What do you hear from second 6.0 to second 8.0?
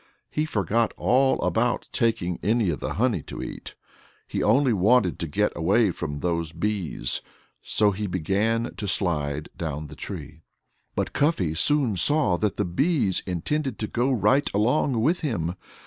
those bees. So